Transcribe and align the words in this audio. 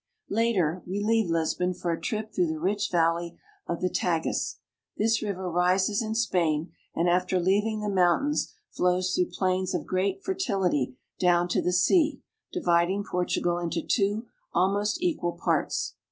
Later 0.31 0.81
we 0.87 0.99
leave 0.99 1.29
Lisbon 1.29 1.75
for 1.75 1.91
a 1.91 2.01
trip 2.01 2.33
through 2.33 2.47
the 2.47 2.59
rich 2.59 2.89
valley 2.91 3.37
of 3.67 3.81
the 3.81 3.87
Tagus. 3.87 4.57
This 4.97 5.21
river 5.21 5.47
rises 5.47 6.01
in 6.01 6.15
Spain, 6.15 6.71
and 6.95 7.07
after 7.07 7.39
leaving 7.39 7.81
the 7.81 7.87
'mountains 7.87 8.51
flows 8.71 9.13
through 9.13 9.29
plains 9.29 9.75
of 9.75 9.85
great 9.85 10.23
fertility 10.23 10.97
down 11.19 11.47
to 11.49 11.61
the 11.61 11.71
sea, 11.71 12.19
dividing 12.51 13.03
Portugal 13.03 13.59
into 13.59 13.83
two 13.83 14.25
almost 14.55 14.99
equal 15.03 15.33
parts. 15.33 15.93